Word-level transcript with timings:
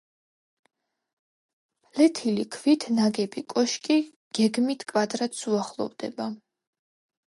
ფლეთილი 1.91 2.47
ქვით 2.57 2.87
ნაგები 2.97 3.45
კოშკი 3.55 4.01
გეგმით 4.41 4.91
კვადრატს 4.93 5.49
უახლოვდება. 5.55 6.33